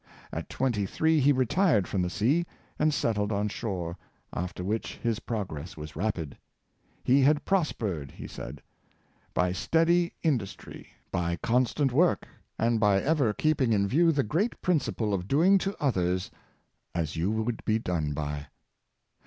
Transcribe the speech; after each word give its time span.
At 0.33 0.49
twenty 0.49 0.87
three 0.87 1.19
he 1.19 1.31
retired 1.31 1.87
from 1.87 2.01
the 2.01 2.09
sea, 2.09 2.47
and 2.79 2.91
settled 2.91 3.31
on 3.31 3.49
shore, 3.49 3.99
after 4.33 4.63
which 4.63 4.95
his 4.97 5.19
progress 5.19 5.77
was 5.77 5.95
rapid; 5.95 6.29
^' 6.31 6.37
he 7.03 7.21
had 7.21 7.45
prospered," 7.45 8.09
he 8.09 8.25
said," 8.27 8.63
by 9.35 9.51
steady 9.51 10.13
industry, 10.23 10.87
by 11.11 11.35
constant 11.43 11.91
work, 11.93 12.27
and 12.57 12.79
by 12.79 12.99
ever 12.99 13.31
keeping 13.31 13.73
in 13.73 13.87
view 13.87 14.11
the 14.11 14.23
great 14.23 14.59
principle 14.63 15.13
of 15.13 15.27
doing 15.27 15.59
to 15.59 15.75
others 15.79 16.31
as 16.95 17.15
you 17.15 17.29
would 17.29 17.63
be 17.63 17.77
done 17.77 18.13
by."" 18.15 18.47